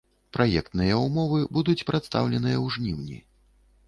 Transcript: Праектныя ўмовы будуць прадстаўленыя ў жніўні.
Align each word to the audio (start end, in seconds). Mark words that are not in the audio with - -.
Праектныя 0.35 0.95
ўмовы 1.01 1.37
будуць 1.57 1.83
прадстаўленыя 1.89 2.57
ў 2.65 2.73
жніўні. 2.77 3.19